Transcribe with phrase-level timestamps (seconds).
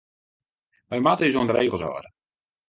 [0.89, 2.09] Wy moatte ús oan de regels hâlde.